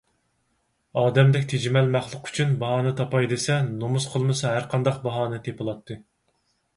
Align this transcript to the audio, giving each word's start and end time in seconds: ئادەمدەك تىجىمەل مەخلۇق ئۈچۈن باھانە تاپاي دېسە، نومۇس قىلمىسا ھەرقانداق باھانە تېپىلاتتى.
ئادەمدەك 0.99 1.43
تىجىمەل 1.51 1.91
مەخلۇق 1.95 2.29
ئۈچۈن 2.31 2.55
باھانە 2.63 2.93
تاپاي 3.01 3.27
دېسە، 3.33 3.57
نومۇس 3.83 4.07
قىلمىسا 4.15 4.55
ھەرقانداق 4.55 4.97
باھانە 5.05 5.41
تېپىلاتتى. 5.49 5.99